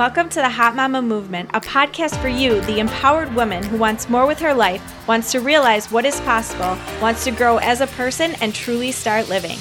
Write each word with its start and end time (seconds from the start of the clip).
Welcome 0.00 0.30
to 0.30 0.36
the 0.36 0.48
Hot 0.48 0.74
Mama 0.74 1.02
Movement, 1.02 1.50
a 1.52 1.60
podcast 1.60 2.18
for 2.22 2.28
you, 2.28 2.62
the 2.62 2.78
empowered 2.78 3.34
woman 3.34 3.62
who 3.62 3.76
wants 3.76 4.08
more 4.08 4.26
with 4.26 4.38
her 4.38 4.54
life, 4.54 4.82
wants 5.06 5.30
to 5.32 5.40
realize 5.40 5.92
what 5.92 6.06
is 6.06 6.18
possible, 6.22 6.78
wants 7.02 7.22
to 7.24 7.30
grow 7.30 7.58
as 7.58 7.82
a 7.82 7.86
person, 7.86 8.34
and 8.40 8.54
truly 8.54 8.92
start 8.92 9.28
living. 9.28 9.58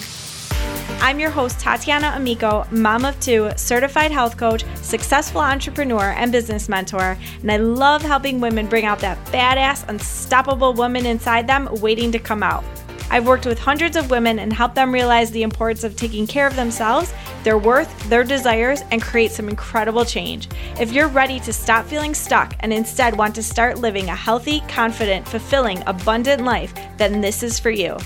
I'm 1.01 1.19
your 1.19 1.29
host, 1.29 1.59
Tatiana 1.59 2.13
Amico, 2.15 2.65
mom 2.71 3.03
of 3.03 3.19
two, 3.19 3.51
certified 3.57 4.13
health 4.13 4.37
coach, 4.37 4.63
successful 4.75 5.41
entrepreneur, 5.41 6.11
and 6.11 6.31
business 6.31 6.69
mentor. 6.69 7.17
And 7.41 7.51
I 7.51 7.57
love 7.57 8.01
helping 8.01 8.39
women 8.39 8.67
bring 8.67 8.85
out 8.85 8.99
that 8.99 9.17
badass, 9.33 9.89
unstoppable 9.89 10.73
woman 10.73 11.05
inside 11.05 11.47
them 11.47 11.67
waiting 11.81 12.13
to 12.13 12.19
come 12.19 12.43
out. 12.43 12.63
I've 13.11 13.25
worked 13.25 13.45
with 13.45 13.57
hundreds 13.57 13.97
of 13.97 14.11
women 14.11 14.39
and 14.39 14.53
helped 14.53 14.75
them 14.75 14.93
realize 14.93 15.31
the 15.31 15.41
importance 15.41 15.83
of 15.83 15.95
taking 15.95 16.27
care 16.27 16.45
of 16.45 16.55
themselves, 16.55 17.11
their 17.43 17.57
worth, 17.57 18.09
their 18.09 18.23
desires, 18.23 18.83
and 18.91 19.01
create 19.01 19.31
some 19.31 19.49
incredible 19.49 20.05
change. 20.05 20.49
If 20.79 20.91
you're 20.91 21.07
ready 21.07 21.39
to 21.41 21.53
stop 21.53 21.85
feeling 21.85 22.13
stuck 22.13 22.55
and 22.59 22.71
instead 22.73 23.17
want 23.17 23.35
to 23.35 23.43
start 23.43 23.79
living 23.79 24.09
a 24.09 24.15
healthy, 24.15 24.61
confident, 24.67 25.27
fulfilling, 25.27 25.83
abundant 25.87 26.43
life, 26.43 26.73
then 26.97 27.21
this 27.21 27.43
is 27.43 27.59
for 27.59 27.69
you. 27.69 27.97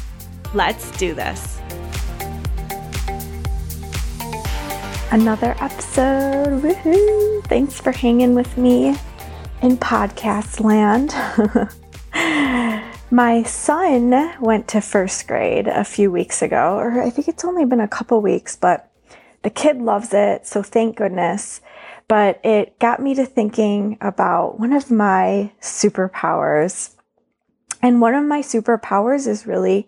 Let's 0.53 0.91
do 0.97 1.13
this. 1.13 1.59
Another 5.11 5.55
episode. 5.59 6.61
Woohoo! 6.61 7.43
Thanks 7.45 7.79
for 7.79 7.91
hanging 7.91 8.33
with 8.33 8.57
me 8.57 8.95
in 9.61 9.77
podcast 9.77 10.59
land. 10.59 11.13
My 13.11 13.43
son 13.43 14.33
went 14.41 14.67
to 14.69 14.81
first 14.81 15.27
grade 15.27 15.67
a 15.67 15.83
few 15.83 16.11
weeks 16.11 16.41
ago, 16.41 16.77
or 16.77 16.99
I 17.02 17.11
think 17.11 17.27
it's 17.27 17.45
only 17.45 17.63
been 17.63 17.79
a 17.79 17.88
couple 17.88 18.21
weeks, 18.21 18.55
but 18.55 18.89
the 19.43 19.49
kid 19.49 19.81
loves 19.81 20.13
it, 20.13 20.47
so 20.47 20.63
thank 20.63 20.97
goodness. 20.97 21.61
But 22.08 22.39
it 22.44 22.80
got 22.80 23.02
me 23.02 23.13
to 23.16 23.25
thinking 23.25 23.97
about 24.02 24.59
one 24.59 24.73
of 24.73 24.89
my 24.89 25.52
superpowers. 25.61 26.91
And 27.81 28.02
one 28.02 28.16
of 28.16 28.25
my 28.25 28.41
superpowers 28.41 29.27
is 29.27 29.47
really 29.47 29.88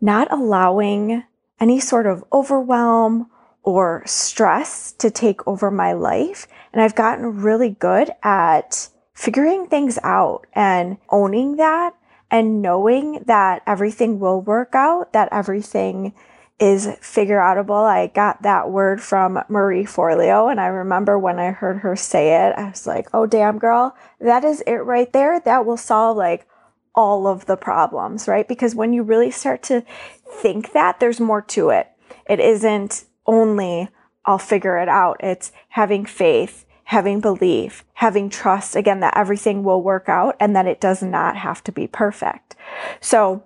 not 0.00 0.32
allowing 0.32 1.24
any 1.60 1.80
sort 1.80 2.06
of 2.06 2.24
overwhelm 2.32 3.30
or 3.62 4.02
stress 4.06 4.92
to 4.92 5.10
take 5.10 5.46
over 5.46 5.70
my 5.70 5.92
life. 5.92 6.46
And 6.72 6.80
I've 6.80 6.94
gotten 6.94 7.42
really 7.42 7.70
good 7.70 8.10
at 8.22 8.88
figuring 9.14 9.66
things 9.66 9.98
out 10.02 10.46
and 10.52 10.98
owning 11.08 11.56
that 11.56 11.94
and 12.30 12.60
knowing 12.60 13.24
that 13.26 13.62
everything 13.66 14.18
will 14.20 14.40
work 14.40 14.74
out, 14.74 15.12
that 15.12 15.28
everything 15.32 16.14
is 16.58 16.88
figure 17.00 17.38
outable. 17.38 17.84
I 17.84 18.06
got 18.08 18.42
that 18.42 18.70
word 18.70 19.02
from 19.02 19.42
Marie 19.48 19.84
Forleo, 19.84 20.50
and 20.50 20.60
I 20.60 20.66
remember 20.66 21.18
when 21.18 21.38
I 21.38 21.50
heard 21.50 21.78
her 21.78 21.96
say 21.96 22.46
it, 22.46 22.54
I 22.56 22.70
was 22.70 22.86
like, 22.86 23.08
oh, 23.12 23.26
damn, 23.26 23.58
girl, 23.58 23.94
that 24.20 24.44
is 24.44 24.62
it 24.66 24.76
right 24.76 25.12
there. 25.12 25.40
That 25.40 25.66
will 25.66 25.76
solve 25.76 26.16
like 26.16 26.46
all 26.94 27.26
of 27.26 27.46
the 27.46 27.56
problems, 27.56 28.26
right? 28.26 28.48
Because 28.48 28.74
when 28.74 28.92
you 28.92 29.02
really 29.02 29.30
start 29.30 29.62
to 29.64 29.84
think 30.26 30.72
that, 30.72 30.98
there's 30.98 31.20
more 31.20 31.42
to 31.42 31.68
it. 31.68 31.88
It 32.28 32.40
isn't 32.40 33.04
only, 33.26 33.88
I'll 34.24 34.38
figure 34.38 34.78
it 34.78 34.88
out, 34.88 35.18
it's 35.20 35.52
having 35.68 36.06
faith 36.06 36.66
having 36.86 37.20
belief, 37.20 37.84
having 37.94 38.30
trust, 38.30 38.76
again, 38.76 39.00
that 39.00 39.16
everything 39.16 39.64
will 39.64 39.82
work 39.82 40.08
out 40.08 40.36
and 40.38 40.54
that 40.54 40.66
it 40.66 40.80
does 40.80 41.02
not 41.02 41.36
have 41.36 41.62
to 41.62 41.72
be 41.72 41.86
perfect. 41.86 42.54
So, 43.00 43.42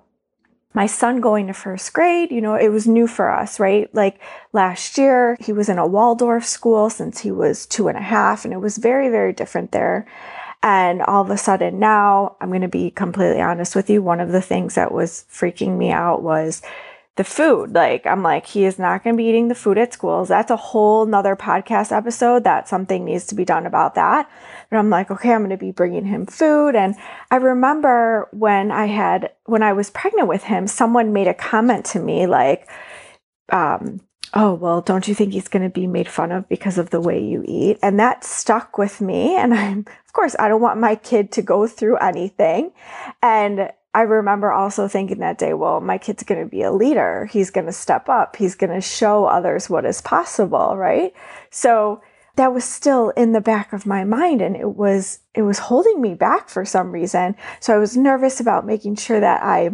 my 0.72 0.86
son 0.86 1.20
going 1.20 1.48
to 1.48 1.52
first 1.52 1.92
grade, 1.92 2.30
you 2.30 2.40
know, 2.40 2.54
it 2.54 2.68
was 2.68 2.86
new 2.86 3.06
for 3.06 3.30
us, 3.30 3.58
right? 3.58 3.92
Like 3.94 4.20
last 4.52 4.96
year, 4.98 5.36
he 5.40 5.52
was 5.52 5.68
in 5.68 5.78
a 5.78 5.86
Waldorf 5.86 6.44
school 6.44 6.90
since 6.90 7.20
he 7.20 7.32
was 7.32 7.66
two 7.66 7.88
and 7.88 7.98
a 7.98 8.02
half, 8.02 8.44
and 8.44 8.54
it 8.54 8.60
was 8.60 8.78
very, 8.78 9.08
very 9.08 9.32
different 9.32 9.72
there. 9.72 10.06
And 10.62 11.02
all 11.02 11.22
of 11.22 11.30
a 11.30 11.36
sudden 11.36 11.78
now, 11.78 12.36
I'm 12.40 12.50
going 12.50 12.60
to 12.60 12.68
be 12.68 12.90
completely 12.90 13.40
honest 13.40 13.74
with 13.74 13.90
you. 13.90 14.02
One 14.02 14.20
of 14.20 14.30
the 14.30 14.42
things 14.42 14.74
that 14.74 14.92
was 14.92 15.24
freaking 15.32 15.76
me 15.78 15.90
out 15.90 16.22
was 16.22 16.62
the 17.20 17.24
food. 17.24 17.74
Like, 17.74 18.06
I'm 18.06 18.22
like, 18.22 18.46
he 18.46 18.64
is 18.64 18.78
not 18.78 19.04
going 19.04 19.14
to 19.14 19.18
be 19.18 19.28
eating 19.28 19.48
the 19.48 19.54
food 19.54 19.76
at 19.76 19.92
schools. 19.92 20.28
That's 20.28 20.50
a 20.50 20.56
whole 20.56 21.04
nother 21.04 21.36
podcast 21.36 21.94
episode 21.94 22.44
that 22.44 22.66
something 22.66 23.04
needs 23.04 23.26
to 23.26 23.34
be 23.34 23.44
done 23.44 23.66
about 23.66 23.94
that. 23.96 24.30
But 24.70 24.78
I'm 24.78 24.88
like, 24.88 25.10
okay, 25.10 25.34
I'm 25.34 25.42
going 25.42 25.50
to 25.50 25.58
be 25.58 25.70
bringing 25.70 26.06
him 26.06 26.24
food. 26.24 26.74
And 26.74 26.94
I 27.30 27.36
remember 27.36 28.26
when 28.32 28.70
I 28.70 28.86
had, 28.86 29.32
when 29.44 29.62
I 29.62 29.74
was 29.74 29.90
pregnant 29.90 30.28
with 30.28 30.44
him, 30.44 30.66
someone 30.66 31.12
made 31.12 31.28
a 31.28 31.34
comment 31.34 31.84
to 31.86 32.00
me 32.00 32.26
like, 32.26 32.70
um, 33.50 34.00
oh, 34.32 34.54
well, 34.54 34.80
don't 34.80 35.06
you 35.06 35.14
think 35.14 35.34
he's 35.34 35.48
going 35.48 35.64
to 35.64 35.68
be 35.68 35.86
made 35.86 36.08
fun 36.08 36.32
of 36.32 36.48
because 36.48 36.78
of 36.78 36.88
the 36.88 37.02
way 37.02 37.22
you 37.22 37.44
eat? 37.46 37.76
And 37.82 38.00
that 38.00 38.24
stuck 38.24 38.78
with 38.78 39.02
me. 39.02 39.36
And 39.36 39.52
I'm, 39.52 39.80
of 39.80 40.12
course, 40.14 40.34
I 40.38 40.48
don't 40.48 40.62
want 40.62 40.80
my 40.80 40.94
kid 40.94 41.32
to 41.32 41.42
go 41.42 41.66
through 41.66 41.98
anything. 41.98 42.72
And 43.22 43.72
I 43.92 44.02
remember 44.02 44.52
also 44.52 44.86
thinking 44.86 45.18
that 45.18 45.38
day, 45.38 45.52
well, 45.52 45.80
my 45.80 45.98
kid's 45.98 46.22
going 46.22 46.42
to 46.42 46.48
be 46.48 46.62
a 46.62 46.70
leader. 46.70 47.26
He's 47.26 47.50
going 47.50 47.66
to 47.66 47.72
step 47.72 48.08
up. 48.08 48.36
He's 48.36 48.54
going 48.54 48.72
to 48.72 48.80
show 48.80 49.24
others 49.24 49.68
what 49.68 49.84
is 49.84 50.00
possible, 50.00 50.76
right? 50.76 51.12
So 51.50 52.00
that 52.36 52.54
was 52.54 52.64
still 52.64 53.10
in 53.10 53.32
the 53.32 53.40
back 53.40 53.72
of 53.72 53.86
my 53.86 54.04
mind 54.04 54.40
and 54.40 54.56
it 54.56 54.76
was 54.76 55.18
it 55.34 55.42
was 55.42 55.58
holding 55.58 56.00
me 56.00 56.14
back 56.14 56.48
for 56.48 56.64
some 56.64 56.92
reason. 56.92 57.34
So 57.58 57.74
I 57.74 57.78
was 57.78 57.96
nervous 57.96 58.40
about 58.40 58.64
making 58.64 58.96
sure 58.96 59.20
that 59.20 59.42
I 59.42 59.70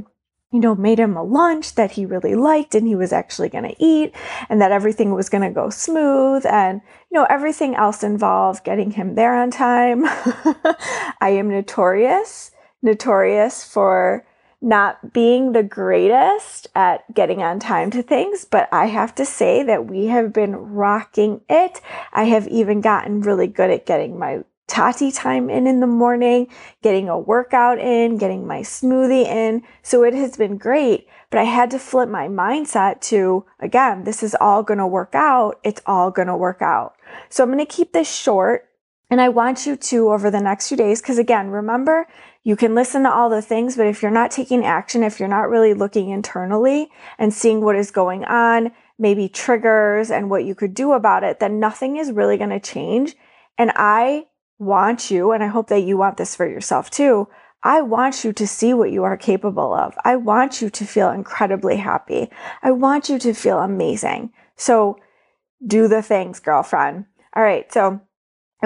you 0.52 0.60
know, 0.60 0.74
made 0.74 0.98
him 0.98 1.16
a 1.16 1.22
lunch 1.22 1.74
that 1.74 1.90
he 1.90 2.06
really 2.06 2.34
liked 2.34 2.74
and 2.74 2.86
he 2.86 2.94
was 2.94 3.12
actually 3.12 3.48
going 3.48 3.64
to 3.64 3.84
eat 3.84 4.14
and 4.48 4.60
that 4.60 4.72
everything 4.72 5.12
was 5.12 5.28
going 5.28 5.42
to 5.42 5.50
go 5.50 5.68
smooth 5.68 6.46
and, 6.46 6.80
you 7.10 7.18
know, 7.18 7.26
everything 7.28 7.74
else 7.74 8.02
involved 8.02 8.64
getting 8.64 8.92
him 8.92 9.16
there 9.16 9.34
on 9.34 9.50
time. 9.50 10.04
I 11.20 11.30
am 11.30 11.50
notorious 11.50 12.52
notorious 12.86 13.62
for 13.62 14.24
not 14.62 15.12
being 15.12 15.52
the 15.52 15.62
greatest 15.62 16.66
at 16.74 17.12
getting 17.14 17.42
on 17.42 17.58
time 17.58 17.90
to 17.90 18.02
things, 18.02 18.46
but 18.46 18.68
I 18.72 18.86
have 18.86 19.14
to 19.16 19.26
say 19.26 19.62
that 19.62 19.86
we 19.86 20.06
have 20.06 20.32
been 20.32 20.56
rocking 20.56 21.42
it. 21.48 21.82
I 22.12 22.24
have 22.24 22.48
even 22.48 22.80
gotten 22.80 23.20
really 23.20 23.46
good 23.46 23.70
at 23.70 23.84
getting 23.84 24.18
my 24.18 24.44
Tati 24.66 25.12
time 25.12 25.48
in 25.48 25.68
in 25.68 25.78
the 25.78 25.86
morning, 25.86 26.48
getting 26.82 27.08
a 27.08 27.18
workout 27.18 27.78
in, 27.78 28.18
getting 28.18 28.46
my 28.46 28.60
smoothie 28.60 29.24
in. 29.24 29.62
So 29.82 30.02
it 30.02 30.12
has 30.14 30.36
been 30.36 30.58
great, 30.58 31.06
but 31.30 31.38
I 31.38 31.44
had 31.44 31.70
to 31.70 31.78
flip 31.78 32.08
my 32.08 32.26
mindset 32.26 33.00
to, 33.02 33.44
again, 33.60 34.02
this 34.02 34.24
is 34.24 34.34
all 34.40 34.64
going 34.64 34.78
to 34.78 34.86
work 34.86 35.14
out. 35.14 35.60
It's 35.62 35.82
all 35.86 36.10
going 36.10 36.26
to 36.26 36.36
work 36.36 36.62
out. 36.62 36.96
So 37.28 37.44
I'm 37.44 37.52
going 37.52 37.64
to 37.64 37.72
keep 37.72 37.92
this 37.92 38.12
short. 38.12 38.68
And 39.08 39.20
I 39.20 39.28
want 39.28 39.66
you 39.66 39.76
to 39.76 40.10
over 40.10 40.30
the 40.30 40.40
next 40.40 40.68
few 40.68 40.76
days, 40.76 41.00
because 41.00 41.18
again, 41.18 41.50
remember, 41.50 42.06
you 42.42 42.56
can 42.56 42.74
listen 42.74 43.04
to 43.04 43.12
all 43.12 43.30
the 43.30 43.42
things, 43.42 43.76
but 43.76 43.86
if 43.86 44.02
you're 44.02 44.10
not 44.10 44.30
taking 44.30 44.64
action, 44.64 45.02
if 45.02 45.20
you're 45.20 45.28
not 45.28 45.48
really 45.48 45.74
looking 45.74 46.10
internally 46.10 46.88
and 47.18 47.32
seeing 47.32 47.60
what 47.60 47.76
is 47.76 47.90
going 47.90 48.24
on, 48.24 48.72
maybe 48.98 49.28
triggers 49.28 50.10
and 50.10 50.30
what 50.30 50.44
you 50.44 50.54
could 50.54 50.74
do 50.74 50.92
about 50.92 51.22
it, 51.22 51.38
then 51.38 51.60
nothing 51.60 51.96
is 51.96 52.12
really 52.12 52.36
going 52.36 52.50
to 52.50 52.60
change. 52.60 53.14
And 53.58 53.72
I 53.76 54.26
want 54.58 55.10
you, 55.10 55.32
and 55.32 55.42
I 55.42 55.48
hope 55.48 55.68
that 55.68 55.80
you 55.80 55.96
want 55.96 56.16
this 56.16 56.34
for 56.34 56.48
yourself 56.48 56.90
too. 56.90 57.28
I 57.62 57.82
want 57.82 58.24
you 58.24 58.32
to 58.32 58.46
see 58.46 58.74
what 58.74 58.92
you 58.92 59.02
are 59.04 59.16
capable 59.16 59.74
of. 59.74 59.94
I 60.04 60.16
want 60.16 60.62
you 60.62 60.70
to 60.70 60.84
feel 60.84 61.10
incredibly 61.10 61.76
happy. 61.76 62.30
I 62.62 62.70
want 62.70 63.08
you 63.08 63.18
to 63.18 63.34
feel 63.34 63.58
amazing. 63.58 64.32
So 64.56 64.98
do 65.66 65.88
the 65.88 66.02
things, 66.02 66.38
girlfriend. 66.38 67.06
All 67.34 67.42
right. 67.42 67.70
So 67.72 68.00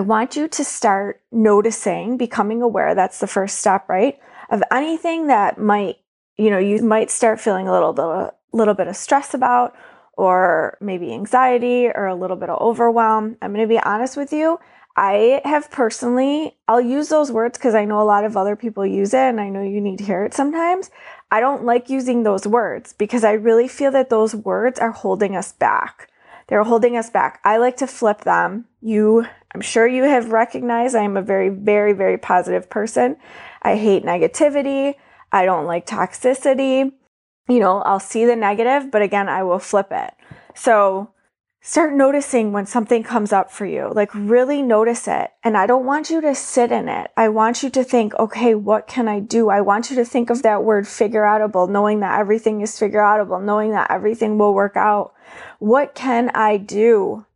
I 0.01 0.03
want 0.03 0.35
you 0.35 0.49
to 0.49 0.65
start 0.65 1.21
noticing, 1.31 2.17
becoming 2.17 2.63
aware. 2.63 2.95
That's 2.95 3.21
the 3.21 3.27
first 3.27 3.59
step, 3.59 3.87
right? 3.87 4.19
Of 4.49 4.63
anything 4.73 5.27
that 5.27 5.59
might, 5.59 5.97
you 6.39 6.49
know, 6.49 6.57
you 6.57 6.83
might 6.83 7.11
start 7.11 7.39
feeling 7.39 7.69
a 7.69 7.73
little 7.73 7.93
bit, 7.93 8.07
a 8.07 8.33
little 8.51 8.73
bit 8.73 8.89
of 8.89 8.97
stress 8.97 9.35
about, 9.35 9.77
or 10.15 10.79
maybe 10.81 11.13
anxiety, 11.13 11.89
or 11.89 12.07
a 12.07 12.15
little 12.15 12.39
bit 12.39 12.49
of 12.49 12.59
overwhelm. 12.63 13.37
I'm 13.43 13.53
going 13.53 13.63
to 13.63 13.69
be 13.69 13.79
honest 13.79 14.17
with 14.17 14.33
you. 14.33 14.59
I 14.97 15.43
have 15.45 15.71
personally, 15.71 16.57
I'll 16.67 16.81
use 16.81 17.11
those 17.11 17.31
words 17.31 17.59
because 17.59 17.75
I 17.75 17.85
know 17.85 18.01
a 18.01 18.03
lot 18.03 18.25
of 18.25 18.39
other 18.39 18.57
people 18.57 18.87
use 18.87 19.13
it 19.13 19.19
and 19.19 19.39
I 19.39 19.51
know 19.51 19.63
you 19.63 19.83
need 19.83 19.99
to 19.99 20.05
hear 20.05 20.25
it 20.25 20.33
sometimes. 20.33 20.91
I 21.31 21.41
don't 21.41 21.65
like 21.65 21.91
using 21.91 22.23
those 22.23 22.47
words 22.47 22.95
because 22.95 23.23
I 23.23 23.33
really 23.33 23.69
feel 23.69 23.91
that 23.91 24.09
those 24.09 24.35
words 24.35 24.81
are 24.81 24.93
holding 24.93 25.37
us 25.37 25.53
back. 25.53 26.09
They're 26.47 26.65
holding 26.65 26.97
us 26.97 27.11
back. 27.11 27.39
I 27.45 27.59
like 27.59 27.77
to 27.77 27.87
flip 27.87 28.23
them. 28.23 28.65
You, 28.81 29.27
I'm 29.55 29.61
sure 29.61 29.87
you 29.87 30.05
have 30.05 30.33
recognized 30.33 30.95
I 30.95 31.03
am 31.03 31.17
a 31.17 31.23
very, 31.23 31.49
very, 31.49 31.93
very 31.93 32.19
positive 32.19 32.71
person. 32.71 33.17
I 33.63 33.77
hate 33.77 34.05
negativity. 34.05 34.95
I 35.33 35.45
don't 35.45 35.67
like 35.67 35.87
toxicity. 35.87 36.93
You 37.49 37.59
know, 37.59 37.83
I'll 37.83 38.01
see 38.01 38.25
the 38.25 38.37
negative, 38.37 38.91
but 38.91 39.03
again, 39.03 39.29
I 39.29 39.43
will 39.43 39.59
flip 39.59 39.89
it. 39.91 40.15
So 40.55 41.11
start 41.63 41.93
noticing 41.95 42.53
when 42.53 42.65
something 42.65 43.03
comes 43.03 43.33
up 43.33 43.51
for 43.51 43.67
you. 43.67 43.91
Like 43.93 44.15
really 44.15 44.63
notice 44.63 45.09
it. 45.09 45.31
And 45.43 45.57
I 45.57 45.67
don't 45.67 45.85
want 45.85 46.11
you 46.11 46.21
to 46.21 46.35
sit 46.35 46.71
in 46.71 46.89
it. 46.89 47.11
I 47.17 47.29
want 47.29 47.63
you 47.63 47.71
to 47.71 47.83
think, 47.83 48.15
okay, 48.15 48.55
what 48.55 48.87
can 48.87 49.09
I 49.09 49.19
do? 49.19 49.51
I 49.51 49.61
want 49.61 49.91
you 49.91 49.97
to 49.97 50.05
think 50.05 50.31
of 50.31 50.43
that 50.43 50.63
word 50.63 50.87
figure 50.87 51.23
outable, 51.23 51.69
knowing 51.69 52.01
that 52.01 52.21
everything 52.21 52.61
is 52.61 52.79
figure 52.79 53.01
outable, 53.01 53.43
knowing 53.43 53.73
that 53.73 53.91
everything 53.91 54.39
will 54.39 54.55
work 54.55 54.77
out. 54.77 55.13
What 55.59 55.95
can 55.95 56.31
I 56.35 56.57
do? 56.57 57.27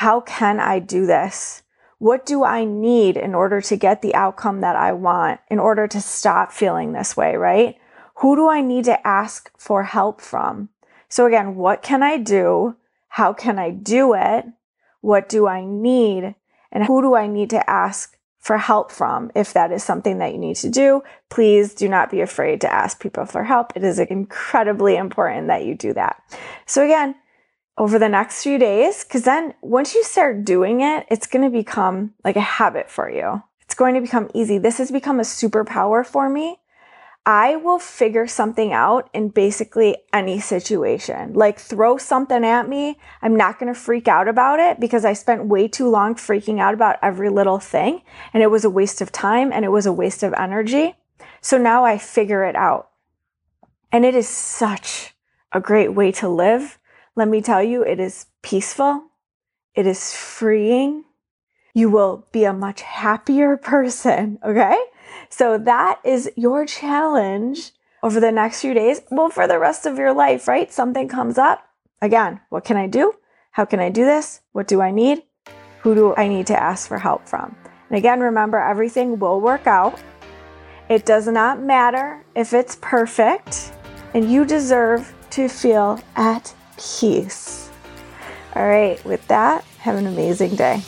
How 0.00 0.22
can 0.22 0.60
I 0.60 0.78
do 0.78 1.04
this? 1.04 1.62
What 1.98 2.24
do 2.24 2.42
I 2.42 2.64
need 2.64 3.18
in 3.18 3.34
order 3.34 3.60
to 3.60 3.76
get 3.76 4.00
the 4.00 4.14
outcome 4.14 4.62
that 4.62 4.74
I 4.74 4.92
want, 4.92 5.40
in 5.50 5.58
order 5.58 5.86
to 5.88 6.00
stop 6.00 6.52
feeling 6.52 6.92
this 6.92 7.18
way, 7.18 7.36
right? 7.36 7.76
Who 8.20 8.34
do 8.34 8.48
I 8.48 8.62
need 8.62 8.86
to 8.86 9.06
ask 9.06 9.50
for 9.58 9.82
help 9.82 10.22
from? 10.22 10.70
So 11.10 11.26
again, 11.26 11.54
what 11.54 11.82
can 11.82 12.02
I 12.02 12.16
do? 12.16 12.76
How 13.08 13.34
can 13.34 13.58
I 13.58 13.68
do 13.68 14.14
it? 14.14 14.46
What 15.02 15.28
do 15.28 15.46
I 15.46 15.66
need? 15.66 16.34
And 16.72 16.84
who 16.86 17.02
do 17.02 17.14
I 17.14 17.26
need 17.26 17.50
to 17.50 17.68
ask 17.68 18.16
for 18.38 18.56
help 18.56 18.90
from 18.90 19.30
if 19.34 19.52
that 19.52 19.70
is 19.70 19.84
something 19.84 20.16
that 20.16 20.32
you 20.32 20.38
need 20.38 20.56
to 20.56 20.70
do? 20.70 21.02
Please 21.28 21.74
do 21.74 21.90
not 21.90 22.10
be 22.10 22.22
afraid 22.22 22.62
to 22.62 22.72
ask 22.72 23.02
people 23.02 23.26
for 23.26 23.44
help. 23.44 23.76
It 23.76 23.84
is 23.84 23.98
incredibly 23.98 24.96
important 24.96 25.48
that 25.48 25.66
you 25.66 25.74
do 25.74 25.92
that. 25.92 26.22
So 26.64 26.82
again, 26.82 27.16
over 27.80 27.98
the 27.98 28.08
next 28.08 28.44
few 28.44 28.58
days, 28.58 29.02
because 29.02 29.24
then 29.24 29.54
once 29.62 29.94
you 29.94 30.04
start 30.04 30.44
doing 30.44 30.82
it, 30.82 31.06
it's 31.10 31.26
going 31.26 31.42
to 31.42 31.50
become 31.50 32.14
like 32.22 32.36
a 32.36 32.40
habit 32.40 32.90
for 32.90 33.10
you. 33.10 33.42
It's 33.62 33.74
going 33.74 33.94
to 33.94 34.00
become 34.00 34.30
easy. 34.34 34.58
This 34.58 34.78
has 34.78 34.90
become 34.90 35.18
a 35.18 35.24
superpower 35.24 36.06
for 36.06 36.28
me 36.28 36.60
I 37.26 37.56
will 37.56 37.78
figure 37.78 38.26
something 38.26 38.72
out 38.72 39.10
in 39.12 39.28
basically 39.28 39.98
any 40.12 40.40
situation. 40.40 41.34
Like 41.34 41.60
throw 41.60 41.96
something 41.96 42.44
at 42.44 42.68
me. 42.68 42.98
I'm 43.20 43.36
not 43.36 43.58
going 43.58 43.72
to 43.72 43.78
freak 43.78 44.08
out 44.08 44.26
about 44.26 44.58
it 44.58 44.80
because 44.80 45.04
I 45.04 45.12
spent 45.12 45.46
way 45.46 45.68
too 45.68 45.88
long 45.88 46.16
freaking 46.16 46.60
out 46.60 46.74
about 46.74 46.96
every 47.02 47.28
little 47.28 47.60
thing 47.60 48.02
and 48.32 48.42
it 48.42 48.50
was 48.50 48.64
a 48.64 48.70
waste 48.70 49.00
of 49.00 49.12
time 49.12 49.52
and 49.52 49.64
it 49.64 49.68
was 49.70 49.86
a 49.86 49.92
waste 49.92 50.22
of 50.22 50.32
energy. 50.34 50.96
So 51.42 51.58
now 51.58 51.84
I 51.84 51.98
figure 51.98 52.42
it 52.42 52.56
out. 52.56 52.88
And 53.92 54.04
it 54.04 54.16
is 54.16 54.28
such 54.28 55.14
a 55.52 55.60
great 55.60 55.94
way 55.94 56.10
to 56.12 56.28
live. 56.28 56.79
Let 57.20 57.28
me 57.28 57.42
tell 57.42 57.62
you, 57.62 57.82
it 57.82 58.00
is 58.00 58.24
peaceful. 58.40 59.02
It 59.74 59.86
is 59.86 60.14
freeing. 60.14 61.04
You 61.74 61.90
will 61.90 62.26
be 62.32 62.44
a 62.44 62.54
much 62.54 62.80
happier 62.80 63.56
person. 63.72 64.38
Okay. 64.42 64.78
So 65.28 65.58
that 65.58 66.00
is 66.02 66.30
your 66.34 66.64
challenge 66.64 67.72
over 68.02 68.20
the 68.20 68.32
next 68.32 68.62
few 68.62 68.72
days. 68.72 69.02
Well, 69.10 69.28
for 69.28 69.46
the 69.46 69.58
rest 69.58 69.84
of 69.84 69.98
your 69.98 70.14
life, 70.14 70.48
right? 70.48 70.72
Something 70.72 71.08
comes 71.08 71.36
up. 71.36 71.62
Again, 72.00 72.40
what 72.48 72.64
can 72.64 72.78
I 72.78 72.86
do? 72.86 73.12
How 73.50 73.66
can 73.66 73.80
I 73.80 73.90
do 73.90 74.06
this? 74.06 74.40
What 74.52 74.66
do 74.66 74.80
I 74.80 74.90
need? 74.90 75.22
Who 75.80 75.94
do 75.94 76.14
I 76.16 76.26
need 76.26 76.46
to 76.46 76.58
ask 76.58 76.88
for 76.88 76.96
help 76.96 77.28
from? 77.28 77.54
And 77.90 77.98
again, 77.98 78.20
remember 78.20 78.56
everything 78.56 79.18
will 79.18 79.42
work 79.42 79.66
out. 79.66 80.00
It 80.88 81.04
does 81.04 81.28
not 81.28 81.60
matter 81.60 82.24
if 82.34 82.54
it's 82.54 82.78
perfect, 82.80 83.74
and 84.14 84.32
you 84.32 84.46
deserve 84.46 85.12
to 85.32 85.50
feel 85.50 86.00
at 86.16 86.54
peace. 86.80 87.70
All 88.56 88.66
right, 88.66 89.04
with 89.04 89.26
that, 89.28 89.64
have 89.78 89.96
an 89.96 90.06
amazing 90.06 90.56
day. 90.56 90.82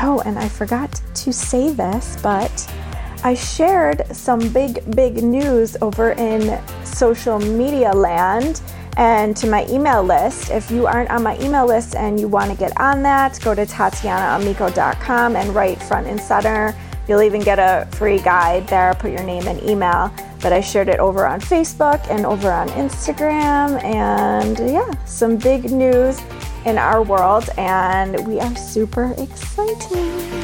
Oh, 0.00 0.22
and 0.24 0.38
I 0.38 0.48
forgot 0.48 1.00
to 1.14 1.32
say 1.32 1.72
this, 1.72 2.16
but 2.22 2.72
I 3.24 3.34
shared 3.34 4.06
some 4.14 4.40
big, 4.52 4.94
big 4.94 5.22
news 5.22 5.76
over 5.82 6.12
in 6.12 6.60
social 6.84 7.38
media 7.38 7.92
land 7.92 8.60
and 8.96 9.36
to 9.36 9.46
my 9.46 9.66
email 9.68 10.02
list. 10.02 10.50
If 10.50 10.70
you 10.70 10.86
aren't 10.86 11.10
on 11.10 11.22
my 11.22 11.38
email 11.40 11.66
list 11.66 11.94
and 11.94 12.18
you 12.20 12.28
want 12.28 12.50
to 12.50 12.56
get 12.56 12.78
on 12.80 13.02
that, 13.02 13.38
go 13.42 13.54
to 13.54 13.66
TatianaAmico.com 13.66 15.36
and 15.36 15.54
right 15.54 15.82
front 15.82 16.06
and 16.06 16.20
center. 16.20 16.74
You'll 17.08 17.22
even 17.22 17.40
get 17.40 17.58
a 17.58 17.88
free 17.96 18.18
guide 18.18 18.66
there. 18.68 18.94
Put 18.94 19.12
your 19.12 19.22
name 19.22 19.46
and 19.46 19.62
email. 19.62 20.12
But 20.46 20.52
I 20.52 20.60
shared 20.60 20.88
it 20.88 21.00
over 21.00 21.26
on 21.26 21.40
Facebook 21.40 22.08
and 22.08 22.24
over 22.24 22.52
on 22.52 22.68
Instagram. 22.68 23.82
And 23.82 24.56
yeah, 24.70 24.88
some 25.04 25.36
big 25.38 25.72
news 25.72 26.22
in 26.64 26.78
our 26.78 27.02
world, 27.02 27.50
and 27.58 28.24
we 28.28 28.38
are 28.38 28.54
super 28.54 29.12
excited. 29.18 30.35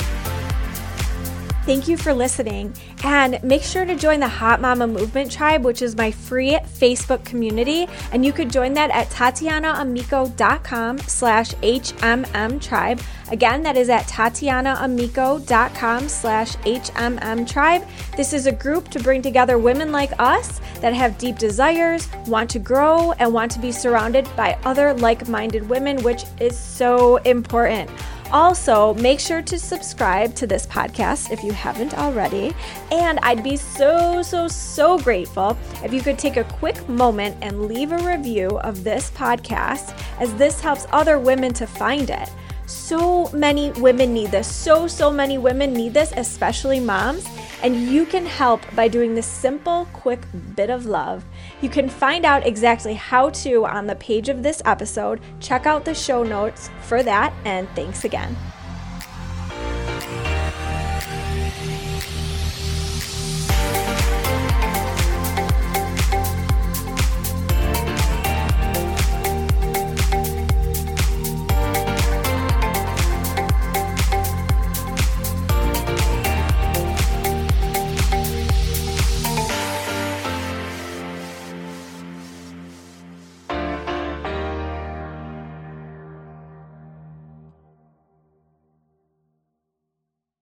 Thank 1.65 1.87
you 1.87 1.97
for 1.97 2.13
listening. 2.13 2.75
And 3.05 3.41
make 3.45 3.63
sure 3.63 3.85
to 3.85 3.95
join 3.95 4.19
the 4.19 4.27
Hot 4.27 4.61
Mama 4.61 4.89
Movement 4.89 5.31
Tribe, 5.31 5.65
which 5.65 5.81
is 5.81 5.97
my 5.97 6.11
free 6.11 6.55
Facebook 6.55 7.25
community. 7.25 7.87
And 8.11 8.25
you 8.25 8.33
could 8.33 8.51
join 8.51 8.73
that 8.75 8.91
at 8.91 9.11
TatianaAmico.com 9.11 10.99
slash 10.99 11.55
HMM 11.55 12.61
tribe. 12.61 13.01
Again, 13.31 13.63
that 13.63 13.77
is 13.77 13.91
at 13.91 14.09
TatianaAmico.com 14.09 16.09
slash 16.09 16.57
HMM 16.57 17.49
tribe. 17.49 17.87
This 18.17 18.33
is 18.33 18.47
a 18.47 18.53
group 18.53 18.89
to 18.89 18.99
bring 18.99 19.23
together 19.23 19.57
women 19.57 19.93
like 19.93 20.11
us 20.19 20.61
that 20.81 20.95
have 20.95 21.17
deep 21.17 21.39
desires, 21.39 22.09
want 22.27 22.51
to 22.51 22.59
grow, 22.59 23.13
and 23.13 23.33
want 23.33 23.53
to 23.53 23.61
be 23.61 23.71
surrounded 23.71 24.29
by 24.37 24.59
other 24.65 24.95
like 24.95 25.29
minded 25.29 25.69
women, 25.69 26.03
which 26.03 26.25
is 26.41 26.59
so 26.59 27.19
important. 27.19 27.89
Also, 28.33 28.95
make 28.95 29.21
sure 29.21 29.43
to 29.43 29.59
subscribe 29.59 30.35
to 30.37 30.47
this 30.47 30.67
podcast 30.67 31.31
if 31.31 31.45
you 31.45 31.53
haven't 31.53 31.93
already. 31.99 32.55
And 32.91 33.19
I'd 33.21 33.45
be 33.45 33.57
so, 33.57 34.23
so, 34.23 34.49
so 34.49 34.99
grateful 34.99 35.57
if 35.85 35.93
you 35.93 36.01
could 36.01 36.19
take 36.19 36.39
a 36.39 36.45
quick 36.45 36.89
moment 36.89 37.37
and 37.43 37.67
leave 37.67 37.93
a 37.93 37.99
review 37.99 38.59
of 38.61 38.85
this 38.85 39.11
podcast, 39.11 39.95
as 40.19 40.35
this 40.37 40.61
helps 40.61 40.87
other 40.93 41.19
women 41.19 41.53
to 41.55 41.67
find 41.67 42.09
it. 42.09 42.31
So 42.67 43.29
many 43.35 43.71
women 43.73 44.15
need 44.15 44.31
this. 44.31 44.51
So, 44.51 44.87
so 44.87 45.11
many 45.11 45.37
women 45.37 45.75
need 45.75 45.93
this, 45.93 46.13
especially 46.17 46.81
moms. 46.81 47.29
And 47.63 47.77
you 47.77 48.05
can 48.07 48.27
help 48.27 48.61
by 48.75 48.89
doing 48.89 49.15
this 49.15 49.27
simple, 49.27 49.87
quick 49.93 50.21
bit 50.57 50.69
of 50.69 50.87
love. 50.87 51.25
You 51.61 51.69
can 51.69 51.89
find 51.89 52.25
out 52.25 52.47
exactly 52.47 52.95
how 52.95 53.31
to 53.31 53.65
on 53.65 53.87
the 53.87 53.95
page 53.95 54.29
of 54.29 54.43
this 54.43 54.61
episode. 54.65 55.21
Check 55.39 55.65
out 55.65 55.85
the 55.85 55.95
show 55.95 56.25
notes 56.25 56.71
for 56.83 57.03
that, 57.05 57.33
and 57.45 57.69
thanks 57.77 58.05
again. 58.05 58.37